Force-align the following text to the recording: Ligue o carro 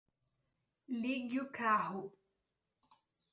Ligue 0.89 1.39
o 1.41 1.51
carro 1.51 2.11